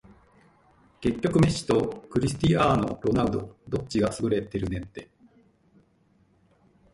[0.99, 5.11] 結局メッシとクリスティアーノ・ロナウドどっちが優れてるねんて